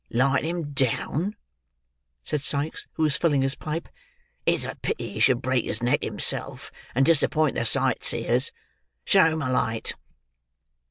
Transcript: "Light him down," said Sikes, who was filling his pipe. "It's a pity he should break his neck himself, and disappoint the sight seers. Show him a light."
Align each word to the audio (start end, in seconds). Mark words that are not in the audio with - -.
"Light 0.09 0.43
him 0.43 0.71
down," 0.71 1.35
said 2.23 2.41
Sikes, 2.41 2.87
who 2.93 3.03
was 3.03 3.17
filling 3.17 3.43
his 3.43 3.53
pipe. 3.53 3.87
"It's 4.47 4.65
a 4.65 4.73
pity 4.73 5.11
he 5.13 5.19
should 5.19 5.43
break 5.43 5.63
his 5.63 5.83
neck 5.83 6.01
himself, 6.01 6.71
and 6.95 7.05
disappoint 7.05 7.53
the 7.53 7.65
sight 7.65 8.03
seers. 8.03 8.51
Show 9.05 9.33
him 9.33 9.43
a 9.43 9.49
light." 9.51 9.93